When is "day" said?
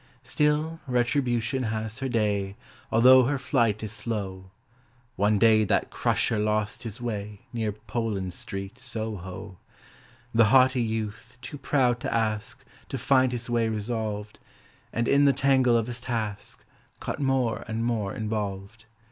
2.09-2.55, 5.37-5.63